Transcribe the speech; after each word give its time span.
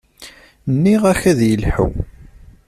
Nniɣ-ak 0.73 1.21
ad 1.31 1.39
yelḥu. 1.49 1.87